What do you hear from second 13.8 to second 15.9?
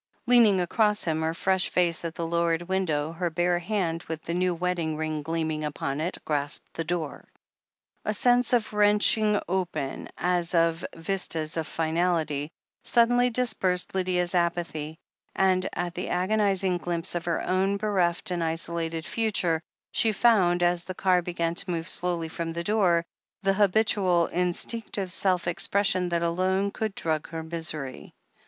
Lydia's apathy, and,